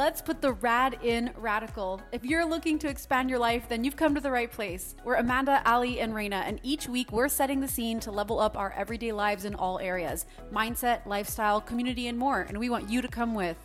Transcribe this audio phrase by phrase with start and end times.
[0.00, 2.00] Let's put the rad in radical.
[2.10, 4.94] If you're looking to expand your life, then you've come to the right place.
[5.04, 8.56] We're Amanda, Ali, and Reina, and each week we're setting the scene to level up
[8.56, 12.40] our everyday lives in all areas mindset, lifestyle, community, and more.
[12.40, 13.58] And we want you to come with.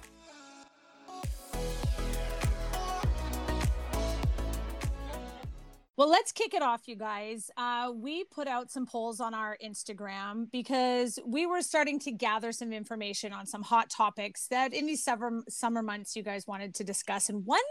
[6.06, 7.50] Well, let's kick it off, you guys.
[7.58, 12.52] Uh, we put out some polls on our Instagram because we were starting to gather
[12.52, 16.76] some information on some hot topics that in these summer, summer months you guys wanted
[16.76, 17.30] to discuss.
[17.30, 17.64] And one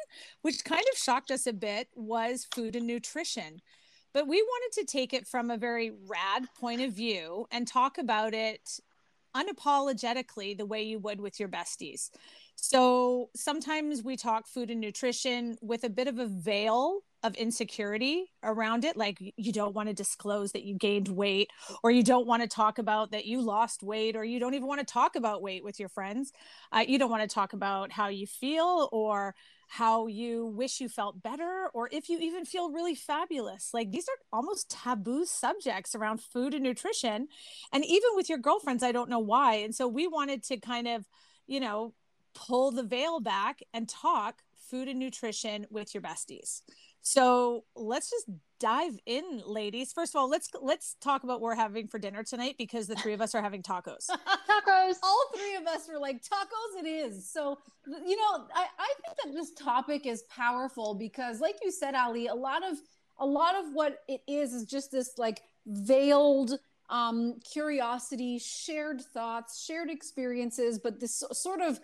[0.42, 3.60] which kind of shocked us a bit was food and nutrition.
[4.12, 7.98] But we wanted to take it from a very rad point of view and talk
[7.98, 8.80] about it
[9.36, 12.10] unapologetically the way you would with your besties.
[12.56, 18.30] So sometimes we talk food and nutrition with a bit of a veil of insecurity
[18.42, 21.50] around it like you don't want to disclose that you gained weight
[21.82, 24.68] or you don't want to talk about that you lost weight or you don't even
[24.68, 26.32] want to talk about weight with your friends.
[26.70, 29.34] Uh, you don't want to talk about how you feel or
[29.66, 33.70] how you wish you felt better or if you even feel really fabulous.
[33.72, 37.28] Like these are almost taboo subjects around food and nutrition
[37.72, 40.88] and even with your girlfriends i don't know why and so we wanted to kind
[40.88, 41.04] of
[41.46, 41.94] you know
[42.34, 46.62] pull the veil back and talk food and nutrition with your besties
[47.04, 49.92] so let's just dive in, ladies.
[49.92, 52.96] First of all, let's let's talk about what we're having for dinner tonight because the
[52.96, 54.06] three of us are having tacos.
[54.08, 54.94] tacos.
[55.02, 57.30] All three of us were like, tacos it is.
[57.30, 61.94] So you know, I, I think that this topic is powerful because, like you said,
[61.94, 62.78] Ali, a lot of
[63.18, 66.58] a lot of what it is is just this like veiled
[66.88, 71.78] um, curiosity, shared thoughts, shared experiences, but this sort of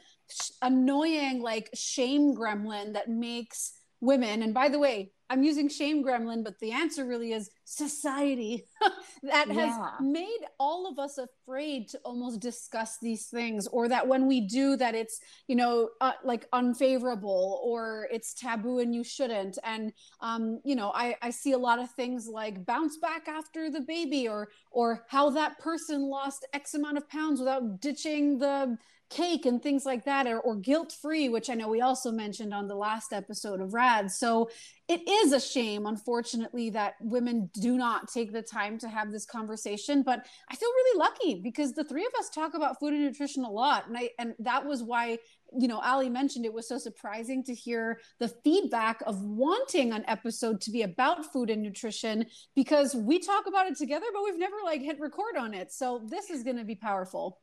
[0.62, 6.42] annoying like shame gremlin that makes women and by the way i'm using shame gremlin
[6.42, 8.66] but the answer really is society
[9.22, 9.90] that has yeah.
[10.00, 14.76] made all of us afraid to almost discuss these things or that when we do
[14.76, 20.60] that it's you know uh, like unfavorable or it's taboo and you shouldn't and um,
[20.64, 24.27] you know I, I see a lot of things like bounce back after the baby
[24.27, 28.78] or or how that person lost x amount of pounds without ditching the
[29.10, 32.54] cake and things like that or, or guilt free which i know we also mentioned
[32.54, 34.10] on the last episode of rad.
[34.10, 34.50] So
[34.88, 39.26] it is a shame unfortunately that women do not take the time to have this
[39.26, 43.04] conversation but i feel really lucky because the three of us talk about food and
[43.04, 45.18] nutrition a lot and i and that was why
[45.58, 50.04] you know ali mentioned it was so surprising to hear the feedback of wanting an
[50.08, 54.38] episode to be about food and nutrition because we talk about it together but we've
[54.38, 55.72] never like hit record on it.
[55.72, 57.38] So this is going to be powerful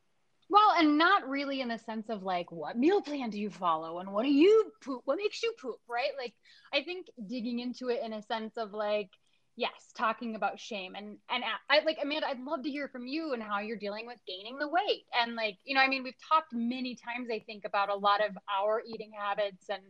[0.49, 3.99] well, and not really in the sense of like what meal plan do you follow
[3.99, 5.01] and what do you poop?
[5.05, 6.11] What makes you poop, right?
[6.17, 6.33] Like
[6.73, 9.09] I think digging into it in a sense of like
[9.57, 13.33] yes, talking about shame and and I like Amanda, I'd love to hear from you
[13.33, 15.03] and how you're dealing with gaining the weight.
[15.19, 18.23] And like, you know, I mean, we've talked many times I think about a lot
[18.23, 19.81] of our eating habits and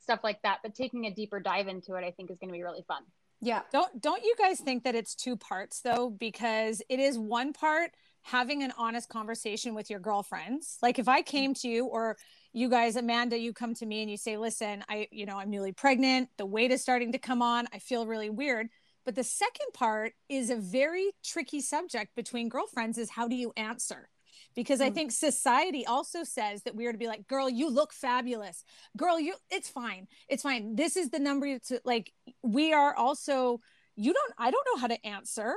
[0.00, 2.52] stuff like that, but taking a deeper dive into it I think is going to
[2.52, 3.04] be really fun.
[3.40, 3.62] Yeah.
[3.72, 7.92] Don't don't you guys think that it's two parts though because it is one part
[8.24, 10.78] having an honest conversation with your girlfriends.
[10.82, 12.16] Like if I came to you or
[12.54, 15.50] you guys, Amanda, you come to me and you say, listen, I, you know, I'm
[15.50, 16.30] newly pregnant.
[16.38, 17.66] The weight is starting to come on.
[17.72, 18.68] I feel really weird.
[19.04, 23.52] But the second part is a very tricky subject between girlfriends is how do you
[23.58, 24.08] answer?
[24.56, 24.94] Because I hmm.
[24.94, 28.64] think society also says that we are to be like, girl, you look fabulous.
[28.96, 30.06] Girl, you it's fine.
[30.30, 30.76] It's fine.
[30.76, 32.10] This is the number to like
[32.42, 33.60] we are also
[33.96, 35.54] you don't I don't know how to answer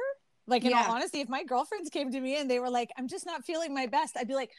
[0.48, 0.86] like in yeah.
[0.88, 3.46] all honesty, if my girlfriends came to me and they were like, "I'm just not
[3.46, 4.52] feeling my best," I'd be like,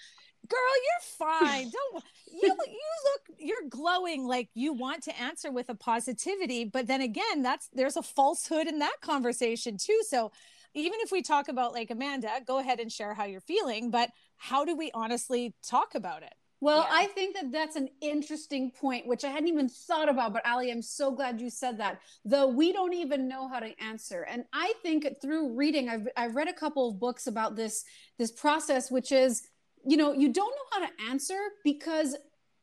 [0.49, 1.71] "Girl, you're fine.
[1.93, 2.49] Don't you?
[2.49, 3.38] You look.
[3.38, 4.26] You're glowing.
[4.26, 8.66] Like you want to answer with a positivity, but then again, that's there's a falsehood
[8.66, 10.00] in that conversation too.
[10.06, 10.31] So."
[10.75, 14.10] Even if we talk about like Amanda, go ahead and share how you're feeling, but
[14.37, 16.34] how do we honestly talk about it?
[16.60, 16.96] Well, yeah.
[16.96, 20.32] I think that that's an interesting point, which I hadn't even thought about.
[20.32, 22.00] But Ali, I'm so glad you said that.
[22.24, 26.34] Though we don't even know how to answer, and I think through reading, I've I've
[26.34, 27.84] read a couple of books about this
[28.19, 29.43] this process, which is,
[29.87, 32.16] you know, you don't know how to answer because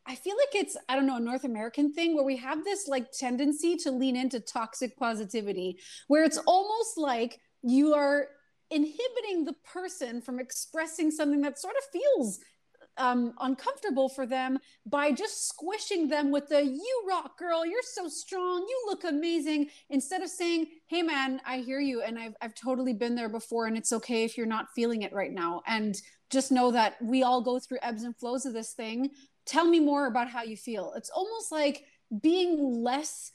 [0.05, 2.87] I feel like it's I don't know a North American thing where we have this
[2.87, 8.27] like tendency to lean into toxic positivity, where it's almost like you are
[8.71, 12.39] inhibiting the person from expressing something that sort of feels
[12.97, 18.07] um, uncomfortable for them by just squishing them with the you rock girl you're so
[18.07, 22.55] strong you look amazing instead of saying hey man i hear you and I've, I've
[22.55, 25.61] totally been there before and it's okay if you're not feeling it right now.
[25.67, 25.99] And
[26.29, 29.11] just know that we all go through ebbs and flows of this thing.
[29.45, 30.93] Tell me more about how you feel.
[30.95, 31.85] It's almost like
[32.21, 33.31] being less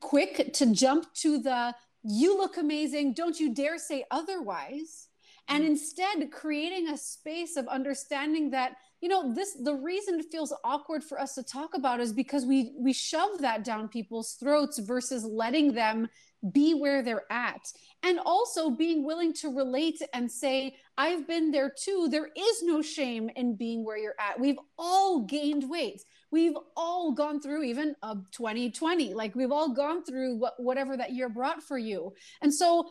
[0.00, 1.74] quick to jump to the
[2.04, 5.08] you look amazing don't you dare say otherwise
[5.48, 5.72] and mm-hmm.
[5.72, 11.02] instead creating a space of understanding that you know this the reason it feels awkward
[11.02, 15.24] for us to talk about is because we we shove that down people's throats versus
[15.24, 16.08] letting them
[16.50, 17.60] be where they're at.
[18.02, 22.08] And also being willing to relate and say i've been there too.
[22.10, 24.40] There is no shame in being where you're at.
[24.40, 26.02] We've all gained weight.
[26.32, 31.12] We've all gone through even a 2020 like we've all gone through what, whatever that
[31.12, 32.12] year brought for you.
[32.40, 32.88] And so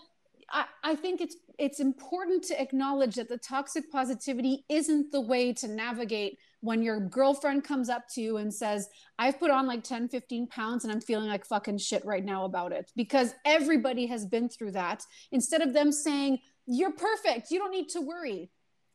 [0.84, 5.68] I, think it's it's important to acknowledge that the toxic positivity isn't the way to
[5.68, 10.10] navigate when your girlfriend comes up to you and says i've put on like 10
[10.10, 14.26] 15 pounds and i'm feeling like fucking shit right now about it because everybody has
[14.26, 15.04] been through that.
[15.32, 17.52] Instead of them saying you're perfect.
[17.52, 18.52] You don't need to worry.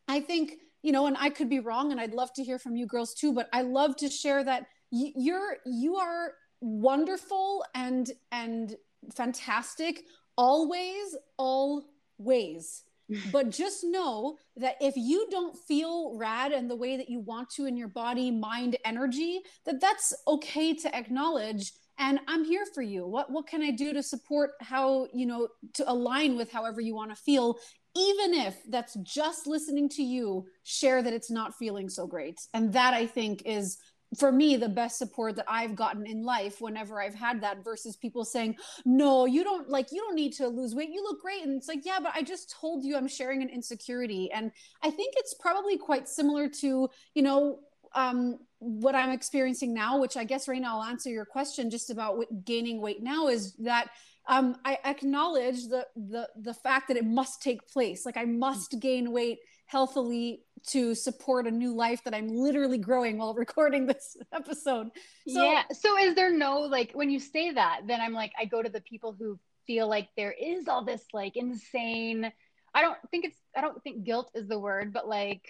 [0.08, 2.76] I think you know and i could be wrong and i'd love to hear from
[2.76, 8.76] you girls too but i love to share that you're you are wonderful and and
[9.12, 10.04] fantastic
[10.36, 12.82] always, always.
[13.32, 17.48] but just know that if you don't feel rad and the way that you want
[17.50, 22.82] to in your body, mind, energy, that that's okay to acknowledge and i'm here for
[22.82, 26.80] you what what can i do to support how you know to align with however
[26.80, 27.58] you want to feel
[27.96, 32.72] even if that's just listening to you share that it's not feeling so great and
[32.72, 33.78] that i think is
[34.18, 37.96] for me the best support that i've gotten in life whenever i've had that versus
[37.96, 40.90] people saying no you don't like you don't need to lose weight.
[40.90, 41.42] You look great.
[41.42, 44.30] And it's like yeah but i just told you i'm sharing an insecurity.
[44.32, 47.60] And i think it's probably quite similar to you know
[47.94, 51.88] um, what i'm experiencing now which i guess right now i'll answer your question just
[51.88, 53.88] about gaining weight now is that
[54.28, 58.04] um, I acknowledge the the the fact that it must take place.
[58.04, 63.18] Like I must gain weight healthily to support a new life that I'm literally growing
[63.18, 64.90] while recording this episode.
[65.28, 65.62] So, yeah.
[65.72, 68.68] So is there no like when you say that, then I'm like, I go to
[68.68, 72.30] the people who feel like there is all this like insane.
[72.74, 75.48] I don't think it's I don't think guilt is the word, but like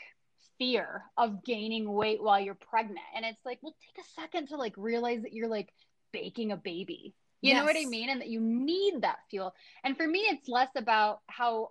[0.59, 3.01] fear of gaining weight while you're pregnant.
[3.15, 5.73] And it's like, well, take a second to like realize that you're like
[6.13, 7.15] baking a baby.
[7.43, 7.59] You yes.
[7.59, 8.09] know what I mean?
[8.09, 9.55] And that you need that fuel.
[9.85, 11.71] And for me, it's less about how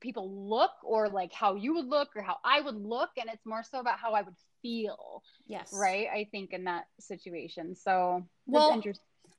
[0.00, 3.10] people look or like how you would look or how I would look.
[3.18, 5.22] And it's more so about how I would feel.
[5.46, 5.70] Yes.
[5.72, 6.08] Right.
[6.12, 7.74] I think in that situation.
[7.74, 8.80] So, well,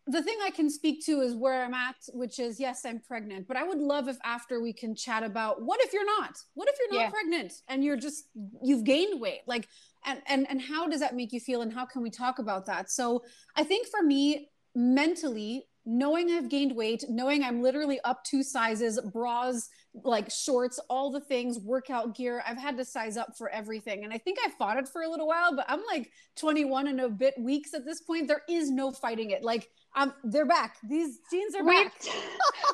[0.08, 3.48] the thing I can speak to is where I'm at, which is yes, I'm pregnant,
[3.48, 6.38] but I would love if after we can chat about what if you're not?
[6.56, 7.10] What if you're not yeah.
[7.12, 8.26] pregnant and you're just
[8.64, 9.42] you've gained weight?
[9.46, 9.68] Like
[10.06, 12.66] and and and how does that make you feel and how can we talk about
[12.66, 12.90] that?
[12.90, 13.24] So,
[13.56, 19.00] I think for me mentally knowing I've gained weight, knowing I'm literally up two sizes,
[19.14, 22.42] bras, like shorts, all the things, workout gear.
[22.48, 24.04] I've had to size up for everything.
[24.04, 27.02] And I think I fought it for a little while, but I'm like 21 and
[27.02, 28.28] a bit weeks at this point.
[28.28, 29.44] There is no fighting it.
[29.44, 30.78] Like um, they're back.
[30.88, 31.94] These jeans are we've, back.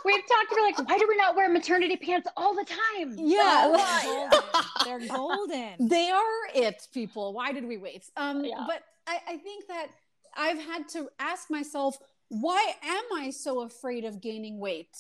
[0.06, 3.16] we've talked about like, why do we not wear maternity pants all the time?
[3.18, 3.74] Yeah.
[4.04, 4.40] They're golden.
[4.86, 5.88] they're golden.
[5.88, 7.34] They are it, people.
[7.34, 8.06] Why did we wait?
[8.16, 8.64] Um, yeah.
[8.68, 9.88] but I, I think that
[10.36, 11.98] I've had to ask myself,
[12.30, 14.96] why am I so afraid of gaining weight?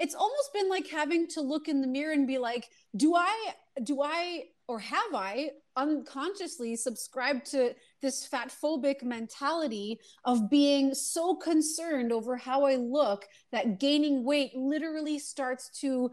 [0.00, 3.52] It's almost been like having to look in the mirror and be like, do I,
[3.84, 11.34] do I, or have I unconsciously subscribed to this fat phobic mentality of being so
[11.36, 16.10] concerned over how I look that gaining weight literally starts to,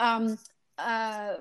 [0.00, 0.38] um,
[0.78, 1.34] uh,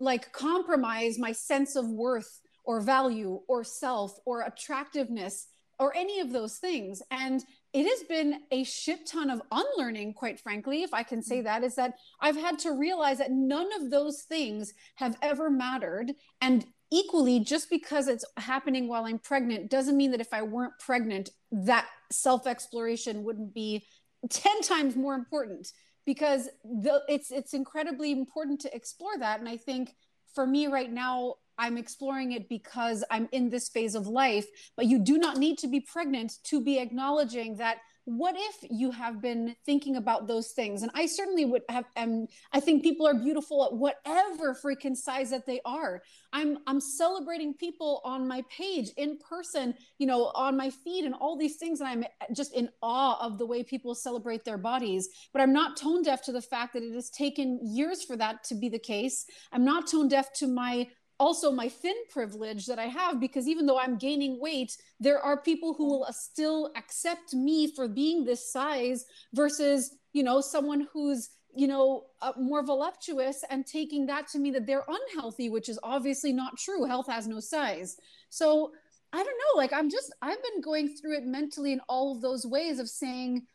[0.00, 5.46] like compromise my sense of worth or value or self or attractiveness
[5.78, 7.02] or any of those things.
[7.10, 11.40] And it has been a shit ton of unlearning, quite frankly, if I can say
[11.40, 11.44] mm.
[11.44, 16.12] that, is that I've had to realize that none of those things have ever mattered.
[16.40, 20.78] And equally, just because it's happening while I'm pregnant doesn't mean that if I weren't
[20.78, 23.86] pregnant, that self exploration wouldn't be
[24.30, 25.68] 10 times more important
[26.08, 29.94] because the, it's it's incredibly important to explore that and i think
[30.34, 34.46] for me right now I'm exploring it because I'm in this phase of life.
[34.76, 38.90] But you do not need to be pregnant to be acknowledging that what if you
[38.90, 40.82] have been thinking about those things?
[40.82, 45.28] And i certainly would have and i think people are beautiful at whatever freaking size
[45.28, 46.02] that they are.
[46.32, 51.14] I'm i'm celebrating people on my page in person you know on my feed and
[51.14, 55.10] all these things and i'm just in awe of the way people celebrate their bodies.
[55.34, 58.42] But i'm not tone deaf to the fact that it has taken years for that
[58.44, 59.26] to be the case.
[59.52, 60.88] I'm not tone deaf to my
[61.18, 65.40] also my thin privilege that I have because even though I'm gaining weight, there are
[65.40, 71.30] people who will still accept me for being this size versus, you know, someone who's,
[71.54, 75.78] you know, uh, more voluptuous and taking that to mean that they're unhealthy, which is
[75.82, 76.84] obviously not true.
[76.84, 77.96] Health has no size.
[78.30, 78.72] So
[79.12, 82.20] I don't know, like I'm just, I've been going through it mentally in all of
[82.20, 83.46] those ways of saying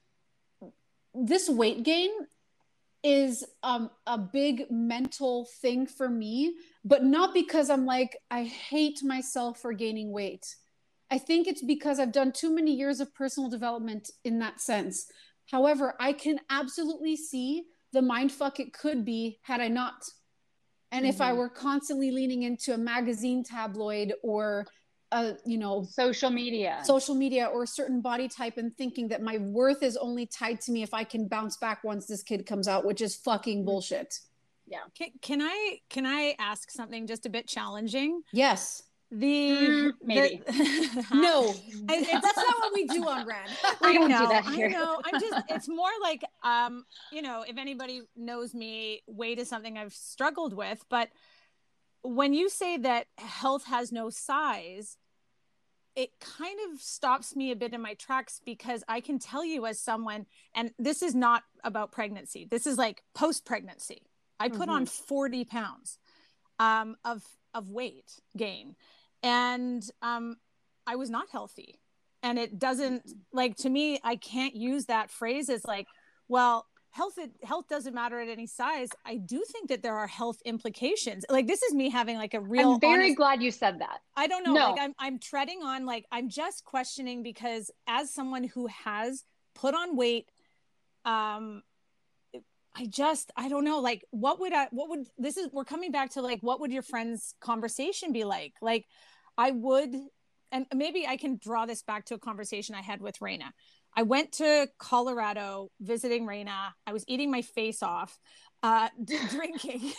[1.13, 2.09] this weight gain
[3.03, 6.55] is um, a big mental thing for me,
[6.85, 10.55] but not because I'm like, I hate myself for gaining weight.
[11.11, 15.07] I think it's because I've done too many years of personal development in that sense.
[15.51, 20.03] However, I can absolutely see the mind fuck it could be had I not.
[20.91, 21.09] And mm-hmm.
[21.09, 21.39] if I mm-hmm.
[21.39, 24.65] were constantly leaning into a magazine tabloid or
[25.13, 29.21] a, you know, social media, social media or a certain body type and thinking that
[29.21, 32.45] my worth is only tied to me if I can bounce back once this kid
[32.45, 33.65] comes out, which is fucking mm-hmm.
[33.65, 34.19] bullshit.
[34.67, 34.79] Yeah.
[34.97, 38.21] Can, can I can I ask something just a bit challenging?
[38.31, 41.53] Yes the mm, maybe the, no
[41.87, 43.47] I, that's not what we do on Rad.
[43.81, 44.67] I don't know, do that here.
[44.67, 44.99] I know.
[45.05, 49.77] I'm just it's more like um, you know, if anybody knows me, weight is something
[49.77, 51.09] I've struggled with, but
[52.01, 54.97] when you say that health has no size,
[55.95, 59.65] it kind of stops me a bit in my tracks because I can tell you
[59.65, 62.47] as someone, and this is not about pregnancy.
[62.49, 64.01] This is like post pregnancy.
[64.39, 64.71] I put mm-hmm.
[64.71, 65.99] on 40 pounds
[66.59, 67.23] um, of
[67.53, 68.75] of weight gain
[69.23, 70.35] and um,
[70.85, 71.79] I was not healthy.
[72.21, 75.87] And it doesn't like to me, I can't use that phrase as like,
[76.27, 78.89] well, health health doesn't matter at any size.
[79.05, 81.25] I do think that there are health implications.
[81.29, 82.73] Like this is me having like a real.
[82.73, 83.99] I'm very honest, glad you said that.
[84.15, 84.53] I don't know.
[84.53, 84.71] No.
[84.71, 89.23] Like I'm I'm treading on like I'm just questioning because as someone who has
[89.55, 90.29] put on weight,
[91.03, 91.63] um,
[92.75, 95.91] I just I don't know like what would I what would this is we're coming
[95.91, 98.85] back to like what would your friends conversation be like like
[99.35, 99.95] I would,
[100.51, 103.49] and maybe I can draw this back to a conversation I had with Raina.
[103.95, 106.71] I went to Colorado visiting Raina.
[106.87, 108.17] I was eating my face off,
[108.61, 108.89] uh,
[109.29, 109.91] drinking.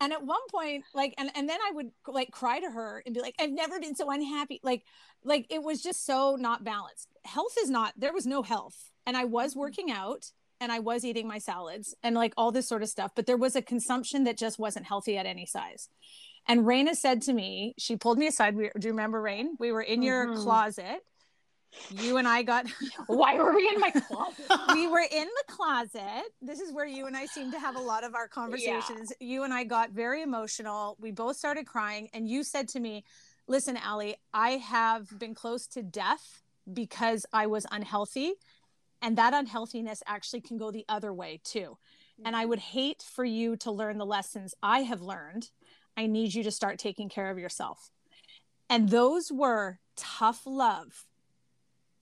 [0.00, 3.14] and at one point, like, and, and then I would like cry to her and
[3.14, 4.60] be like, I've never been so unhappy.
[4.62, 4.82] Like,
[5.24, 7.08] like it was just so not balanced.
[7.24, 8.90] Health is not, there was no health.
[9.06, 9.60] And I was mm-hmm.
[9.60, 13.12] working out and I was eating my salads and like all this sort of stuff,
[13.14, 15.88] but there was a consumption that just wasn't healthy at any size.
[16.46, 18.54] And Raina said to me, she pulled me aside.
[18.54, 19.56] We, do you remember, Rain?
[19.58, 20.42] We were in your mm-hmm.
[20.42, 21.00] closet.
[21.90, 22.66] You and I got.
[23.06, 24.46] Why were we in my closet?
[24.72, 26.24] we were in the closet.
[26.40, 29.12] This is where you and I seem to have a lot of our conversations.
[29.20, 29.26] Yeah.
[29.26, 30.96] You and I got very emotional.
[31.00, 32.08] We both started crying.
[32.14, 33.04] And you said to me,
[33.46, 38.32] Listen, Allie, I have been close to death because I was unhealthy.
[39.02, 41.76] And that unhealthiness actually can go the other way too.
[42.24, 42.62] And I would mm.
[42.62, 45.50] hate for you to learn the lessons I have learned
[45.96, 47.90] I need you to start taking care of yourself.
[48.68, 51.06] And those were tough love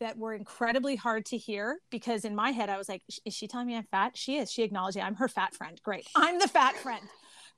[0.03, 3.47] that were incredibly hard to hear because in my head, I was like, is she
[3.47, 4.17] telling me I'm fat?
[4.17, 4.51] She is.
[4.51, 5.05] She acknowledged it.
[5.05, 5.81] I'm her fat friend.
[5.85, 6.09] Great.
[6.17, 7.03] I'm the fat friend.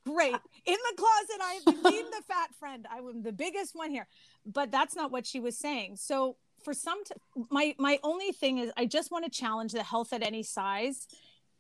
[0.07, 0.35] Great.
[0.67, 2.87] In the closet, I have been the fat friend.
[2.91, 4.07] I am the biggest one here.
[4.45, 5.97] But that's not what she was saying.
[5.97, 7.15] So for some, t-
[7.51, 11.07] my my only thing is, I just want to challenge the health at any size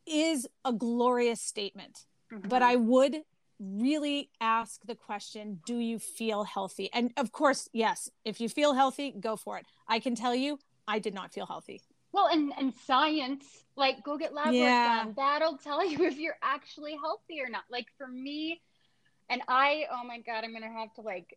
[0.06, 2.04] is a glorious statement.
[2.30, 2.48] Mm-hmm.
[2.48, 3.22] But I would
[3.60, 8.74] really ask the question do you feel healthy and of course yes if you feel
[8.74, 11.80] healthy go for it i can tell you i did not feel healthy
[12.12, 13.44] well and and science
[13.76, 14.98] like go get lab yeah.
[14.98, 18.60] work done that'll tell you if you're actually healthy or not like for me
[19.28, 21.36] and i oh my god i'm gonna have to like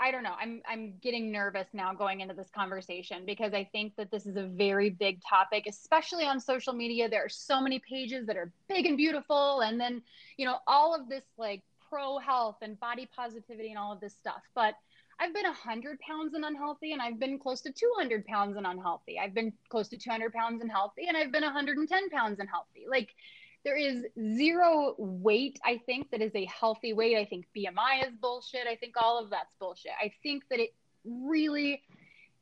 [0.00, 0.34] I don't know.
[0.40, 4.36] I'm I'm getting nervous now going into this conversation because I think that this is
[4.36, 7.08] a very big topic, especially on social media.
[7.08, 10.02] There are so many pages that are big and beautiful, and then
[10.36, 14.14] you know all of this like pro health and body positivity and all of this
[14.14, 14.42] stuff.
[14.54, 14.74] But
[15.20, 19.18] I've been 100 pounds and unhealthy, and I've been close to 200 pounds and unhealthy.
[19.18, 22.86] I've been close to 200 pounds and healthy, and I've been 110 pounds and healthy.
[22.88, 23.10] Like
[23.64, 24.06] there is
[24.36, 27.16] zero weight i think that is a healthy weight.
[27.16, 28.66] I think bmi is bullshit.
[28.66, 29.92] I think all of that's bullshit.
[30.00, 31.82] I think that it really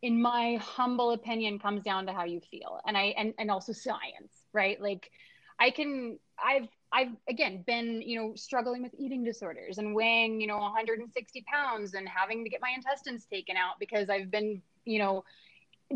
[0.02, 2.80] in my humble opinion comes down to how you feel.
[2.86, 4.80] And i and, and also science right?
[4.80, 5.10] Like
[5.58, 10.46] i can i've i've again been you know struggling with eating disorders and weighing you
[10.46, 14.98] know 160 pounds and having to get my intestines taken out because i've been you
[14.98, 15.24] know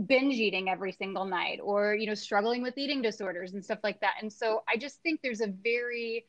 [0.06, 4.00] binge eating every single night or you know struggling with eating disorders and stuff like
[4.00, 4.14] that.
[4.20, 6.26] And so i just think there's a very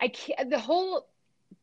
[0.00, 1.08] i can't the whole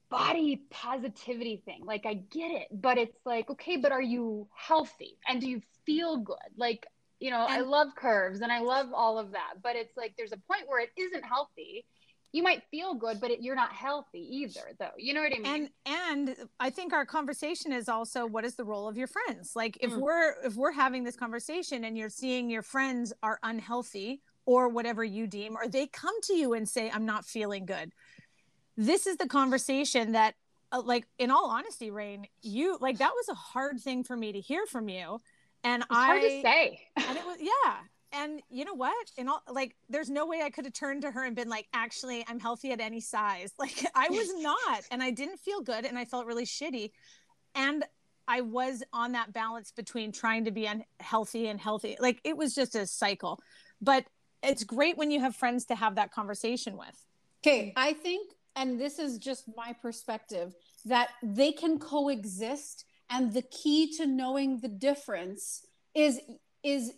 [0.10, 5.18] body positivity thing like i get it but it's like okay but are you healthy?
[5.28, 6.38] And do you feel good?
[6.58, 6.86] Like
[7.24, 10.14] you know and- i love curves and i love all of that but it's like
[10.18, 11.86] there's a point where it isn't healthy.
[12.34, 14.90] You might feel good but it, you're not healthy either though.
[14.98, 15.70] You know what i mean?
[15.86, 19.56] And and i think our conversation is also what is the role of your friends?
[19.56, 20.00] Like if mm.
[20.00, 25.04] we're if we're having this conversation and you're seeing your friends are unhealthy or whatever
[25.04, 27.94] you deem or they come to you and say i'm not feeling good.
[28.76, 30.34] This is the conversation that
[30.72, 34.34] uh, like in all honesty rain you like that was a hard thing for me
[34.34, 35.20] to hear from you
[35.64, 36.80] and i hard to say.
[36.98, 37.76] and it was yeah.
[38.16, 39.12] And you know what?
[39.18, 41.68] In all like there's no way i could have turned to her and been like
[41.74, 43.54] actually i'm healthy at any size.
[43.60, 46.92] Like i was not and i didn't feel good and i felt really shitty.
[47.56, 47.84] And
[48.28, 51.98] i was on that balance between trying to be unhealthy and healthy.
[52.00, 53.40] Like it was just a cycle.
[53.82, 54.06] But
[54.44, 57.06] it's great when you have friends to have that conversation with.
[57.46, 60.54] Okay i think and this is just my perspective
[60.86, 65.66] that they can coexist and the key to knowing the difference
[65.96, 66.20] is
[66.64, 66.94] is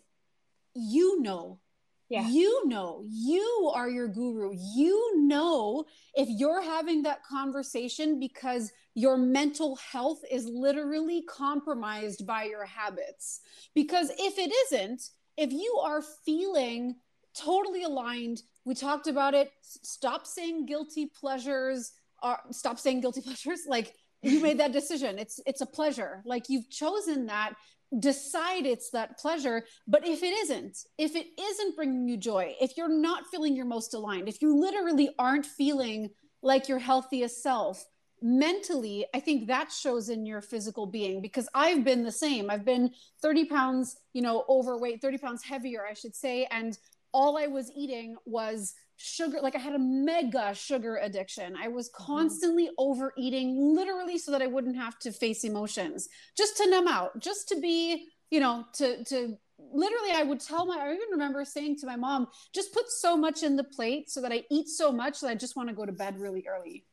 [0.74, 1.60] you know
[2.08, 2.28] yeah.
[2.28, 4.56] You know, you are your guru.
[4.56, 12.44] You know if you're having that conversation because your mental health is literally compromised by
[12.44, 13.42] your habits.
[13.74, 16.96] Because if it isn't, if you are feeling
[17.34, 21.92] totally aligned, we talked about it, stop saying guilty pleasures,
[22.22, 23.62] or stop saying guilty pleasures.
[23.68, 23.96] Like
[24.26, 25.20] you made that decision.
[25.20, 26.22] It's it's a pleasure.
[26.26, 27.54] Like you've chosen that
[28.00, 32.76] decide it's that pleasure but if it isn't if it isn't bringing you joy if
[32.76, 36.10] you're not feeling your most aligned if you literally aren't feeling
[36.42, 37.86] like your healthiest self
[38.22, 42.66] mentally i think that shows in your physical being because i've been the same i've
[42.66, 42.90] been
[43.22, 46.78] 30 pounds you know overweight 30 pounds heavier i should say and
[47.16, 51.90] all i was eating was sugar like i had a mega sugar addiction i was
[51.90, 52.06] mm-hmm.
[52.06, 57.18] constantly overeating literally so that i wouldn't have to face emotions just to numb out
[57.20, 61.46] just to be you know to to literally i would tell my i even remember
[61.46, 64.68] saying to my mom just put so much in the plate so that i eat
[64.68, 66.86] so much that i just want to go to bed really early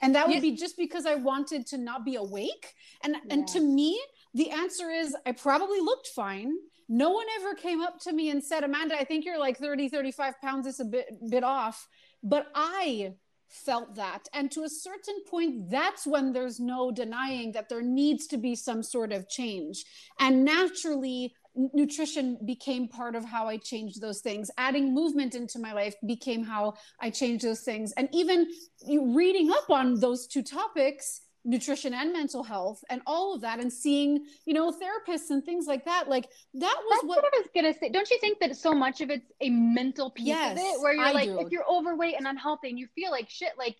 [0.00, 0.40] and that would yeah.
[0.40, 2.72] be just because i wanted to not be awake
[3.04, 3.34] and yeah.
[3.34, 4.00] and to me
[4.34, 6.54] the answer is i probably looked fine
[6.88, 9.88] no one ever came up to me and said amanda i think you're like 30
[9.88, 11.86] 35 pounds is a bit bit off
[12.22, 13.12] but i
[13.48, 18.26] felt that and to a certain point that's when there's no denying that there needs
[18.26, 19.84] to be some sort of change
[20.20, 21.32] and naturally
[21.72, 24.50] nutrition became part of how I changed those things.
[24.58, 27.92] Adding movement into my life became how I changed those things.
[27.96, 28.46] And even
[28.88, 33.72] reading up on those two topics nutrition and mental health and all of that and
[33.72, 37.48] seeing you know therapists and things like that like that was what, what i was
[37.54, 40.58] gonna say don't you think that so much of it's a mental piece yes, of
[40.58, 41.40] it where you're I like do.
[41.40, 43.76] if you're overweight and unhealthy and you feel like shit like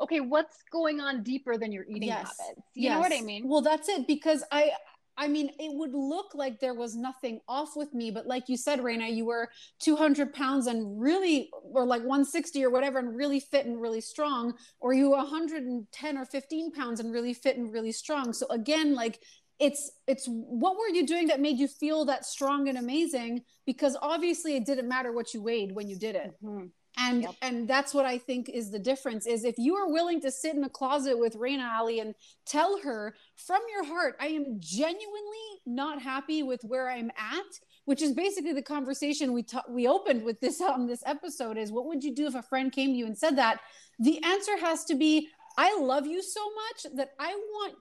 [0.00, 2.36] okay what's going on deeper than your eating yes.
[2.38, 2.94] habits you yes.
[2.94, 4.70] know what i mean well that's it because i
[5.18, 8.56] I mean, it would look like there was nothing off with me, but like you
[8.56, 9.50] said, Raina, you were
[9.80, 14.54] 200 pounds and really, or like 160 or whatever, and really fit and really strong,
[14.78, 18.32] or you 110 or 15 pounds and really fit and really strong.
[18.32, 19.18] So again, like
[19.58, 23.42] it's it's what were you doing that made you feel that strong and amazing?
[23.66, 26.32] Because obviously, it didn't matter what you weighed when you did it.
[26.42, 27.34] Mm-hmm and yep.
[27.42, 30.54] and that's what i think is the difference is if you are willing to sit
[30.54, 32.14] in a closet with Raina Ali and
[32.46, 37.44] tell her from your heart i am genuinely not happy with where i'm at
[37.84, 41.70] which is basically the conversation we ta- we opened with this on this episode is
[41.70, 43.60] what would you do if a friend came to you and said that
[43.98, 45.28] the answer has to be
[45.60, 47.74] I love you so much that I want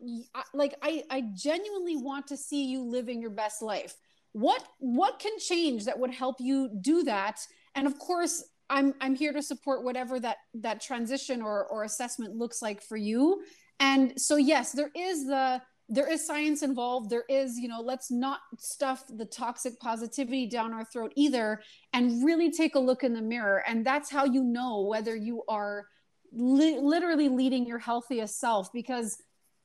[0.55, 3.93] like I I genuinely want to see you living your best life.
[4.33, 7.39] What what can change that would help you do that?
[7.75, 12.35] And of course, I'm I'm here to support whatever that that transition or or assessment
[12.35, 13.41] looks like for you.
[13.79, 17.09] And so yes, there is the there is science involved.
[17.09, 21.61] There is, you know, let's not stuff the toxic positivity down our throat either
[21.93, 23.63] and really take a look in the mirror.
[23.65, 25.85] And that's how you know whether you are
[26.33, 29.17] li- literally leading your healthiest self because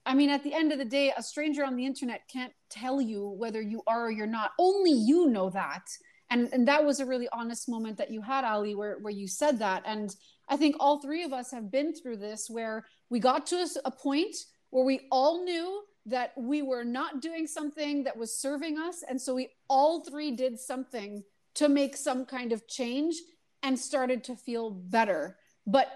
[0.05, 3.01] I mean, at the end of the day, a stranger on the internet can't tell
[3.01, 4.51] you whether you are or you're not.
[4.59, 5.85] Only you know that
[6.33, 9.29] and and that was a really honest moment that you had ali where where you
[9.29, 9.83] said that.
[9.85, 10.15] And
[10.49, 13.69] i think all three of us have been through this where we got to a,
[13.85, 14.35] a point
[14.71, 19.05] where we all knew that we were not doing something that was serving us.
[19.09, 21.23] And so we all three did something
[21.55, 23.15] to make some kind of change
[23.63, 25.37] and started to feel better.
[25.67, 25.89] But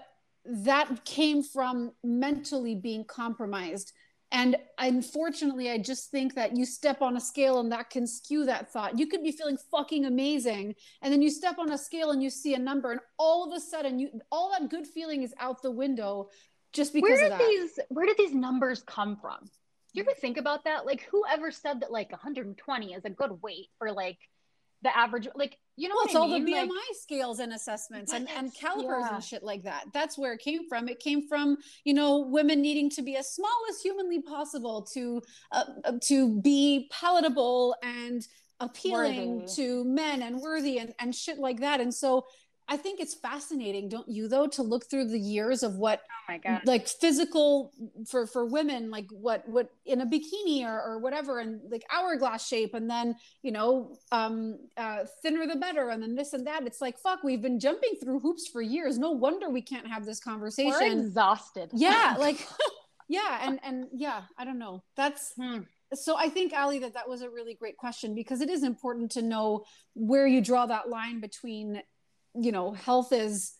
[0.45, 3.91] that came from mentally being compromised
[4.31, 8.45] and unfortunately, I just think that you step on a scale and that can skew
[8.45, 8.99] that thought.
[8.99, 12.29] You could be feeling fucking amazing, and then you step on a scale and you
[12.29, 15.61] see a number, and all of a sudden, you all that good feeling is out
[15.61, 16.29] the window
[16.73, 17.47] just because where did of that.
[17.47, 19.49] These, where did these numbers come from?
[19.93, 20.19] You ever mm-hmm.
[20.19, 20.85] think about that?
[20.85, 24.19] Like, whoever said that like 120 is a good weight for like
[24.83, 26.45] the average like you know well, it's I all mean?
[26.45, 29.15] the bmi like, scales and assessments and, and calipers yeah.
[29.15, 32.61] and shit like that that's where it came from it came from you know women
[32.61, 38.27] needing to be as small as humanly possible to uh, uh to be palatable and
[38.59, 39.53] appealing worthy.
[39.53, 42.25] to men and worthy and, and shit like that and so
[42.69, 46.31] I think it's fascinating, don't you though, to look through the years of what oh
[46.33, 47.71] my god like physical
[48.07, 52.45] for for women, like what what in a bikini or, or whatever, and like hourglass
[52.45, 56.65] shape, and then you know, um uh thinner the better, and then this and that.
[56.65, 58.97] It's like fuck, we've been jumping through hoops for years.
[58.97, 60.71] No wonder we can't have this conversation.
[60.71, 61.69] We're exhausted.
[61.73, 62.45] Yeah, like
[63.07, 64.83] yeah, and and yeah, I don't know.
[64.97, 65.59] That's Hmm.
[65.93, 69.11] so I think Ali that that was a really great question because it is important
[69.11, 71.81] to know where you draw that line between
[72.39, 73.53] you know health is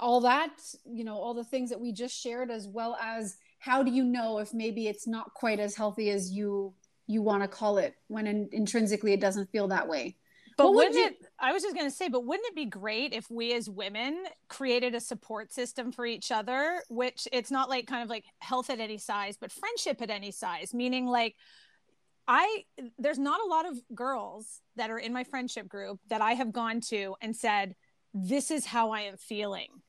[0.00, 0.50] all that
[0.84, 4.04] you know all the things that we just shared as well as how do you
[4.04, 6.74] know if maybe it's not quite as healthy as you
[7.06, 10.16] you want to call it when in, intrinsically it doesn't feel that way
[10.58, 11.16] But wouldn't you- it?
[11.38, 14.24] I was just going to say, but wouldn't it be great if we as women
[14.48, 18.70] created a support system for each other, which it's not like kind of like health
[18.70, 21.34] at any size, but friendship at any size, meaning like
[22.26, 22.64] I
[22.98, 26.52] there's not a lot of girls that are in my friendship group that I have
[26.52, 27.74] gone to and said,
[28.16, 29.82] "This is how I am feeling."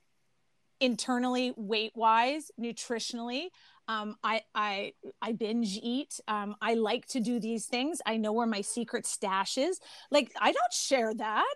[0.79, 3.47] internally weight wise nutritionally
[3.87, 6.19] um, I, I I binge eat.
[6.27, 8.01] Um, I like to do these things.
[8.05, 9.79] I know where my secret stash is.
[10.11, 11.55] Like I don't share that.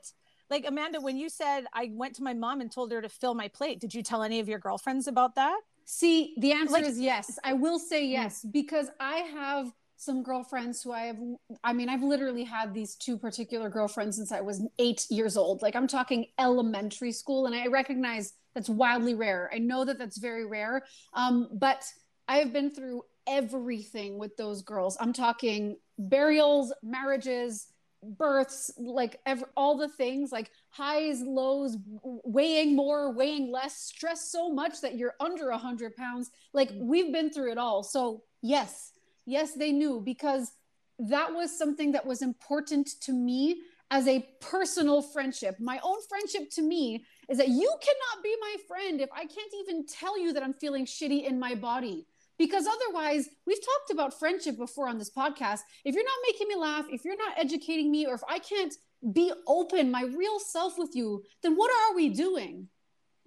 [0.49, 3.33] Like Amanda, when you said I went to my mom and told her to fill
[3.33, 5.59] my plate, did you tell any of your girlfriends about that?
[5.85, 7.37] See, the answer Like- is yes.
[7.43, 11.17] I will say yes because I have some girlfriends who I have.
[11.63, 15.61] I mean, I've literally had these two particular girlfriends since I was eight years old.
[15.61, 19.51] Like I'm talking elementary school, and I recognize that's wildly rare.
[19.53, 20.83] I know that that's very rare,
[21.13, 21.85] um, but
[22.27, 24.97] I have been through everything with those girls.
[24.99, 27.67] I'm talking burials, marriages,
[28.03, 34.51] births, like ever, all the things, like highs, lows, weighing more, weighing less, stress so
[34.51, 36.31] much that you're under a hundred pounds.
[36.53, 37.83] Like we've been through it all.
[37.83, 38.93] So yes,
[39.31, 40.51] yes, they knew because
[40.99, 45.57] that was something that was important to me as a personal friendship.
[45.59, 49.53] My own friendship to me is that you cannot be my friend if I can't
[49.61, 52.05] even tell you that I'm feeling shitty in my body.
[52.37, 55.59] Because otherwise, we've talked about friendship before on this podcast.
[55.85, 58.73] If you're not making me laugh, if you're not educating me, or if I can't
[59.13, 62.67] be open, my real self with you, then what are we doing?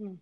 [0.01, 0.15] Hmm.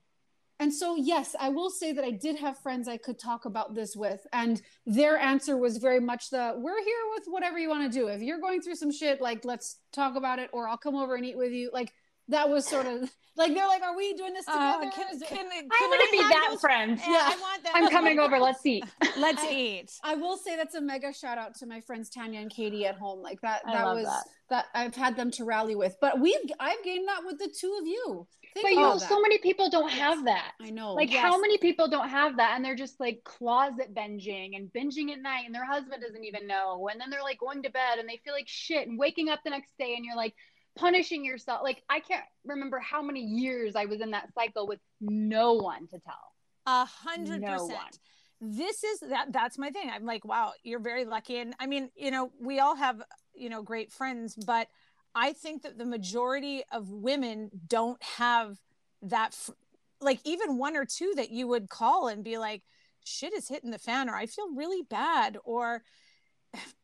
[0.62, 3.75] And so, yes, I will say that I did have friends I could talk about
[3.75, 4.25] this with.
[4.33, 8.07] And their answer was very much the we're here with whatever you want to do.
[8.07, 11.16] If you're going through some shit, like, let's talk about it, or I'll come over
[11.16, 11.70] and eat with you.
[11.72, 11.92] Like,
[12.28, 14.92] that was sort of like, they're like, are we doing this Uh, together?
[14.94, 16.61] can, can, can I want to be that those?
[16.61, 16.98] friend.
[16.98, 17.72] Yeah, yeah, I want that.
[17.74, 18.38] I'm coming over.
[18.38, 18.85] Let's eat.
[19.16, 19.90] Let's I- eat.
[20.04, 22.96] I will say that's a mega shout out to my friends Tanya and Katie at
[22.96, 23.22] home.
[23.22, 24.24] Like that, I that was that.
[24.50, 24.66] that.
[24.74, 25.96] I've had them to rally with.
[26.00, 28.26] But we've I've gained that with the two of you.
[28.54, 29.08] Think But you know, that.
[29.08, 30.52] so many people don't have that.
[30.61, 30.92] I know.
[30.92, 31.22] Like yes.
[31.22, 35.20] how many people don't have that and they're just like closet binging and binging at
[35.22, 38.06] night and their husband doesn't even know and then they're like going to bed and
[38.06, 40.35] they feel like shit and waking up the next day and you're like
[40.76, 41.61] punishing yourself.
[41.62, 45.87] Like I can't remember how many years I was in that cycle with no one
[45.88, 46.32] to tell.
[46.66, 47.98] A hundred percent.
[48.40, 49.90] This is that that's my thing.
[49.92, 51.38] I'm like, wow, you're very lucky.
[51.38, 53.02] And I mean, you know, we all have,
[53.35, 54.68] you know, great friends, but
[55.14, 58.58] I think that the majority of women don't have
[59.02, 59.54] that f-
[60.00, 62.62] like even one or two that you would call and be like,
[63.04, 65.82] shit is hitting the fan, or I feel really bad, or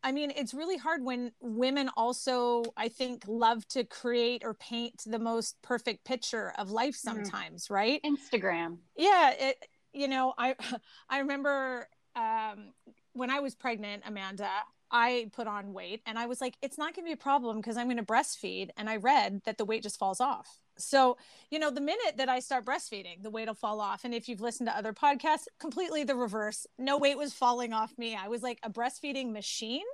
[0.03, 5.03] I mean, it's really hard when women also, I think, love to create or paint
[5.05, 6.99] the most perfect picture of life Mhm.
[7.01, 8.01] sometimes, right?
[8.05, 8.79] Instagram.
[8.97, 10.55] yeah it you know i
[11.09, 12.73] i remember um
[13.13, 14.51] when i was pregnant amanda
[14.91, 17.57] i put on weight and i was like it's not going to be a problem
[17.57, 20.61] because i'm going to breastfeed and i read that the weight just falls off.
[20.79, 21.17] So
[21.51, 24.05] you know the minute that i start breastfeeding the weight will fall off.
[24.05, 26.67] And if you've listened to other podcasts completely the reverse.
[26.79, 28.17] No weight was falling off me.
[28.17, 29.85] I was like a breastfeeding machine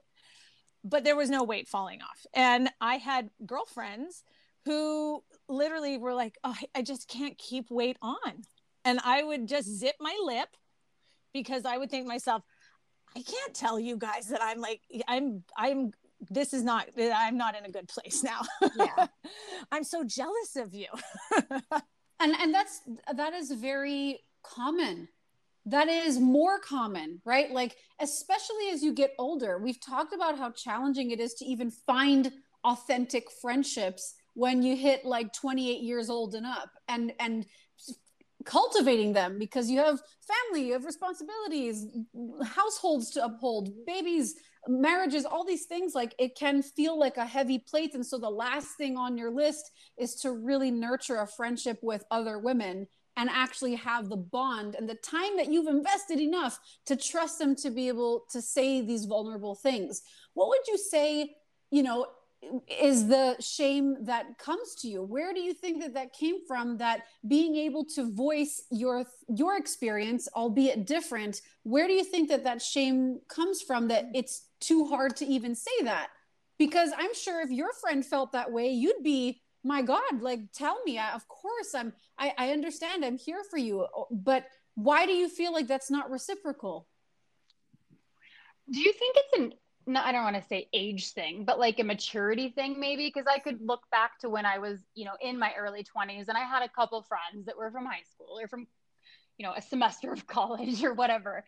[0.87, 2.27] but there was no weight falling off.
[2.35, 4.23] And i had girlfriends
[4.67, 8.45] who literally were like oh i just can't keep weight on.
[8.85, 9.77] And I would just mm.
[9.77, 10.49] zip my lip
[11.33, 12.43] because I would think to myself,
[13.17, 15.93] I can't tell you guys that I'm like I'm I'm
[16.31, 18.43] this is not eh, I'm not in a good place now.
[18.77, 19.07] Yeah.
[19.73, 20.89] I'm so jealous of you.
[22.21, 22.81] and and that's
[23.15, 25.09] that is very common
[25.67, 30.51] that is more common right like especially as you get older we've talked about how
[30.51, 32.31] challenging it is to even find
[32.65, 37.47] authentic friendships when you hit like 28 years old and up and and
[38.45, 41.87] cultivating them because you have family you have responsibilities
[42.45, 44.35] households to uphold babies
[44.69, 47.95] marriages all these things like it can feel like a heavy plate.
[47.95, 52.05] And so the last thing on your list is to really nurture a friendship with
[52.11, 56.97] other women and actually have the bond and the time that you've invested enough to
[56.97, 60.03] trust them to be able to say these vulnerable things.
[60.35, 61.35] What would you say
[61.71, 62.07] you know
[62.69, 65.03] is the shame that comes to you.
[65.03, 69.57] Where do you think that that came from that being able to voice your your
[69.57, 74.87] experience albeit different where do you think that that shame comes from that it's too
[74.87, 76.09] hard to even say that?
[76.59, 80.79] Because i'm sure if your friend felt that way you'd be my god like tell
[80.85, 83.87] me I, of course i'm I, I understand i'm here for you.
[84.11, 86.89] But why do you feel like that's not reciprocal?
[88.71, 89.53] Do you think it's an
[89.87, 93.07] no, I don't want to say age thing, but like a maturity thing, maybe.
[93.07, 96.29] Because I could look back to when I was, you know, in my early 20s
[96.29, 98.67] and I had a couple friends that were from high school or from,
[99.39, 101.45] you know, a semester of college or whatever.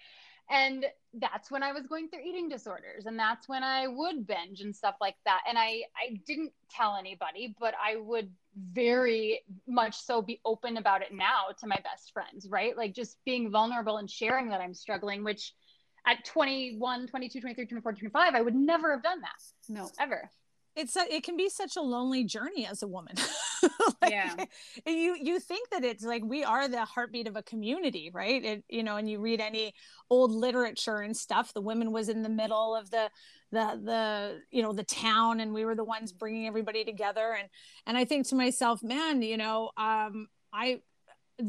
[0.49, 4.61] And that's when I was going through eating disorders and that's when I would binge
[4.61, 5.41] and stuff like that.
[5.49, 11.03] And I, I didn't tell anybody, but I would very much so be open about
[11.03, 12.77] it now to my best friends, right?
[12.77, 15.53] Like just being vulnerable and sharing that I'm struggling, which
[16.07, 19.43] at 21 22 23 24 25 i would never have done that.
[19.69, 19.91] No.
[19.99, 20.31] Ever.
[20.77, 23.15] It's a, it can be such a lonely journey as a woman.
[24.03, 24.45] Like, yeah.
[24.87, 28.45] you you think that it's like we are the heartbeat of a community right?
[28.45, 29.75] It you know and you read any
[30.11, 33.11] old literature and stuff the women was in the middle of the
[33.53, 37.35] the the you know the town and we were the ones bringing everybody together.
[37.39, 37.49] And
[37.87, 40.81] and i think to myself man you know um i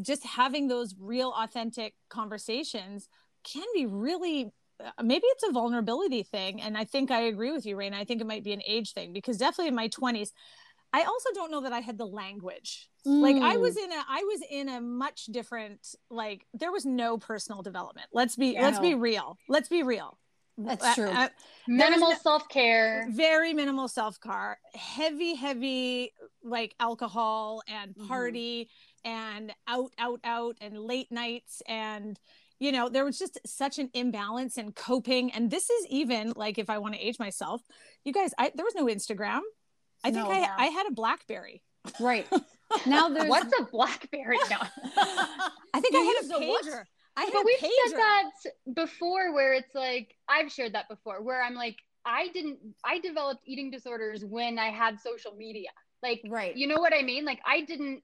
[0.01, 3.09] just having those real authentic conversations
[3.51, 4.51] can be really
[4.83, 8.03] uh, maybe it's a vulnerability thing and i think i agree with you raina i
[8.03, 10.31] think it might be an age thing because definitely in my 20s
[10.93, 13.21] i also don't know that i had the language mm.
[13.21, 13.85] like i was mm.
[13.85, 18.35] in a i was in a much different like there was no personal development let's
[18.35, 20.17] be yeah, let's be real let's be real
[20.57, 21.09] that's uh, true.
[21.09, 21.29] Uh,
[21.67, 23.05] minimal self care.
[23.11, 24.57] Very minimal self care.
[24.73, 28.07] Heavy, heavy like alcohol and mm-hmm.
[28.07, 28.69] party
[29.05, 29.11] mm-hmm.
[29.11, 32.19] and out, out, out and late nights and
[32.59, 36.57] you know there was just such an imbalance in coping and this is even like
[36.57, 37.61] if i want to age myself
[38.03, 39.41] you guys I, there was no instagram.
[40.03, 41.63] I think no, I, I had a blackberry.
[41.99, 42.27] Right.
[42.85, 44.37] Now there's what's a blackberry?
[44.49, 44.59] Now
[45.73, 46.83] i think you i had a pager.
[47.15, 47.69] I had but we've pager.
[47.85, 48.31] said that
[48.75, 53.39] before where it's like i've shared that before where i'm like i didn't i developed
[53.45, 55.69] eating disorders when i had social media.
[56.03, 56.57] Like right.
[56.57, 57.23] you know what i mean?
[57.23, 58.03] Like i didn't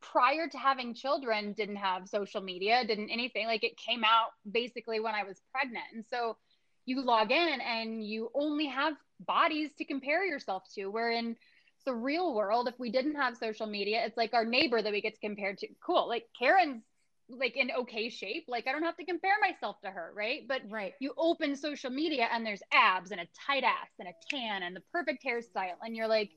[0.00, 5.00] prior to having children didn't have social media didn't anything like it came out basically
[5.00, 5.84] when i was pregnant.
[5.94, 6.36] And so
[6.84, 10.86] you log in and you only have bodies to compare yourself to.
[10.86, 11.36] Where in
[11.84, 12.68] the real world.
[12.68, 15.54] If we didn't have social media it's like our neighbor that we get to compare
[15.54, 15.68] to.
[15.84, 16.08] Cool.
[16.08, 16.82] Like karen's
[17.28, 18.44] like in okay shape.
[18.48, 20.42] Like i don't have to compare myself to her right?
[20.46, 20.92] But right.
[21.00, 24.76] you open social media and there's abs and a tight ass and a tan and
[24.76, 25.78] the perfect hairstyle.
[25.82, 26.30] And you're like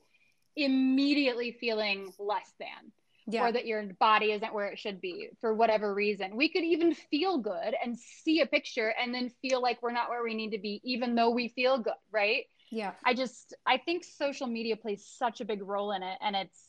[0.56, 2.92] immediately feeling less than
[3.28, 3.46] yeah.
[3.48, 6.36] or that your body isn't where it should be for whatever reason.
[6.36, 10.10] We could even feel good and see a picture and then feel like we're not
[10.10, 12.46] where we need to be, even though we feel good, right?
[12.72, 12.92] Yeah.
[13.04, 16.68] I just, I think social media plays such a big role in it and it's,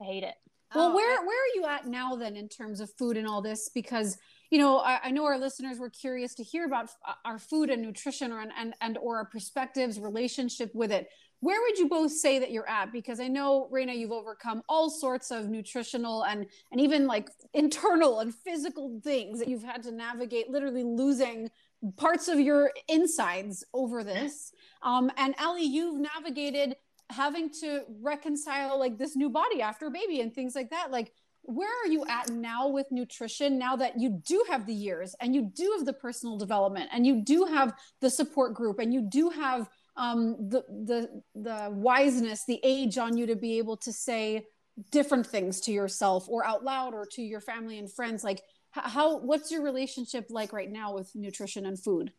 [0.00, 0.34] I hate it.
[0.74, 3.42] Well, oh, where where are you at now then in terms of food and all
[3.42, 3.68] this?
[3.74, 4.16] Because
[4.50, 6.90] you know, I, I, know our listeners were curious to hear about
[7.24, 11.08] our food and nutrition, or and and or our perspectives, relationship with it
[11.40, 12.92] where would you both say that you're at?
[12.92, 18.20] Because i know raina you've overcome all sorts of nutritional and and even like internal
[18.20, 21.50] and physical things that you've had to navigate literally losing
[21.96, 24.52] parts of your insides over this.
[24.82, 26.76] Um and ali you've navigated
[27.10, 30.90] having to reconcile like this new body after baby and things like that.
[30.90, 35.14] Like where are you at now with nutrition now that you do have the years
[35.20, 38.92] and you do have the personal development and you do have the support group and
[38.92, 43.76] you do have um, the the the wiseness, the age on you to be able
[43.78, 44.46] to say
[44.90, 48.24] different things to yourself or out loud or to your family and friends.
[48.24, 52.12] Like how what's your relationship like right now with nutrition and food?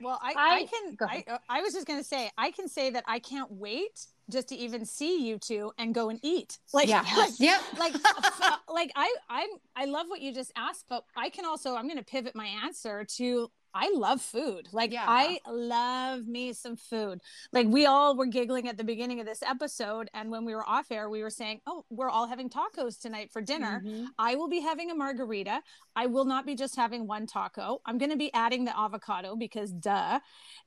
[0.00, 0.96] Well, I, I, I can.
[1.00, 4.48] I, I was just going to say, I can say that I can't wait just
[4.48, 6.58] to even see you two and go and eat.
[6.72, 7.60] Like, yeah, like, yeah.
[7.78, 11.76] like, uh, like I, I'm I love what you just asked, but I can also,
[11.76, 14.68] I'm going to pivot my answer to I love food.
[14.72, 15.04] Like yeah.
[15.06, 17.20] I love me some food.
[17.52, 20.66] Like we all were giggling at the beginning of this episode and when we were
[20.68, 23.82] off air we were saying, "Oh, we're all having tacos tonight for dinner.
[23.84, 24.06] Mm-hmm.
[24.18, 25.60] I will be having a margarita.
[25.96, 27.80] I will not be just having one taco.
[27.84, 30.20] I'm going to be adding the avocado because duh."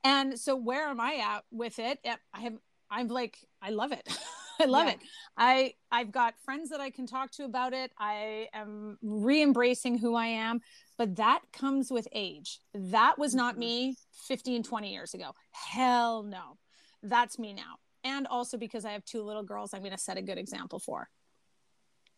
[0.03, 1.99] And so where am I at with it?
[2.33, 2.57] I have
[2.89, 4.07] I'm like I love it.
[4.59, 4.93] I love yeah.
[4.93, 4.99] it.
[5.37, 7.91] I I've got friends that I can talk to about it.
[7.99, 10.61] I am re-embracing who I am,
[10.97, 12.59] but that comes with age.
[12.73, 13.59] That was not mm-hmm.
[13.59, 13.95] me
[14.27, 15.31] 15, 20 years ago.
[15.51, 16.57] Hell no.
[17.03, 17.77] That's me now.
[18.03, 20.79] And also because I have two little girls, I'm going to set a good example
[20.79, 21.09] for.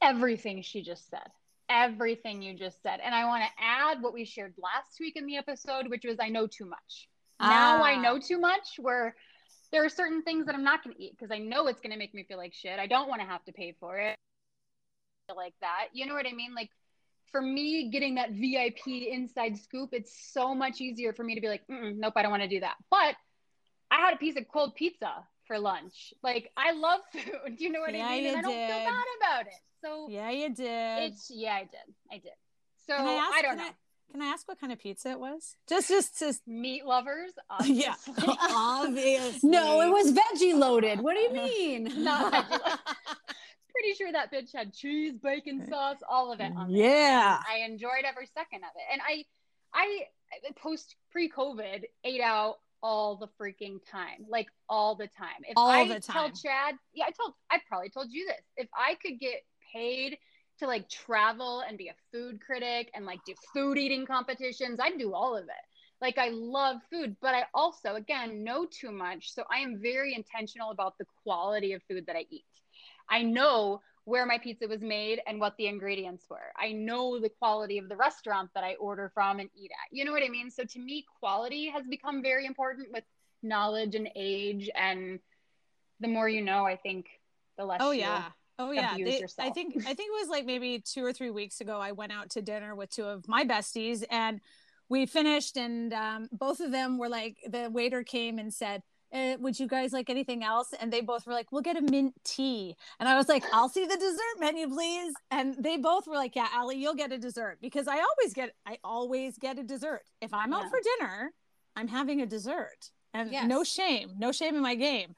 [0.01, 1.27] Everything she just said.
[1.69, 2.99] Everything you just said.
[3.03, 6.17] And I want to add what we shared last week in the episode, which was
[6.19, 7.09] I know too much.
[7.39, 7.49] Ah.
[7.49, 9.15] Now I know too much where
[9.71, 11.91] there are certain things that I'm not going to eat because I know it's going
[11.91, 12.79] to make me feel like shit.
[12.79, 14.15] I don't want to have to pay for it.
[15.35, 15.89] Like that.
[15.93, 16.55] You know what I mean?
[16.55, 16.71] Like
[17.31, 21.47] for me, getting that VIP inside scoop, it's so much easier for me to be
[21.47, 22.75] like, nope, I don't want to do that.
[22.89, 23.15] But
[23.91, 26.13] I had a piece of cold pizza for lunch.
[26.23, 27.57] Like I love food.
[27.57, 28.27] Do you know what yeah, I mean?
[28.27, 28.69] And I don't did.
[28.69, 29.53] feel bad about it.
[29.81, 31.11] So yeah, you did.
[31.11, 31.95] It's yeah, I did.
[32.11, 32.31] I did.
[32.87, 33.63] So I, ask, I, don't know.
[33.63, 35.55] I, can I ask what kind of pizza it was?
[35.67, 37.31] Just, just, just meat lovers.
[37.49, 37.83] Obviously.
[37.83, 37.93] Yeah,
[38.49, 39.49] obviously.
[39.49, 40.99] no, it was veggie loaded.
[41.01, 42.03] What do you mean?
[42.03, 42.77] Not veggie.
[43.71, 46.85] Pretty sure that bitch had cheese, bacon sauce, all of it on there.
[46.85, 49.25] Yeah, I enjoyed every second of it, and I,
[49.73, 50.05] I
[50.57, 55.43] post pre-COVID ate out all the freaking time, like all the time.
[55.43, 56.01] If all I the time.
[56.01, 58.41] tell Chad, yeah, I told, I probably told you this.
[58.57, 59.41] If I could get
[59.73, 60.17] paid
[60.59, 64.79] to like travel and be a food critic and like do food eating competitions.
[64.79, 65.65] I'd do all of it.
[66.01, 69.33] Like I love food, but I also again know too much.
[69.33, 72.45] So I am very intentional about the quality of food that I eat.
[73.09, 76.51] I know where my pizza was made and what the ingredients were.
[76.57, 79.95] I know the quality of the restaurant that I order from and eat at.
[79.95, 80.49] You know what I mean?
[80.49, 83.03] So to me, quality has become very important with
[83.43, 84.69] knowledge and age.
[84.75, 85.19] And
[85.99, 87.05] the more you know, I think
[87.57, 87.81] the less.
[87.81, 88.29] Oh, yeah.
[88.61, 91.61] Oh yeah, they, I think I think it was like maybe two or three weeks
[91.61, 91.79] ago.
[91.79, 94.41] I went out to dinner with two of my besties, and
[94.89, 99.35] we finished, and um, both of them were like, the waiter came and said, eh,
[99.39, 102.13] "Would you guys like anything else?" And they both were like, "We'll get a mint
[102.23, 106.15] tea." And I was like, "I'll see the dessert menu, please." And they both were
[106.15, 109.63] like, "Yeah, Ali, you'll get a dessert because I always get I always get a
[109.63, 111.33] dessert if I'm out for dinner.
[111.75, 113.47] I'm having a dessert, and yes.
[113.47, 115.15] no shame, no shame in my game."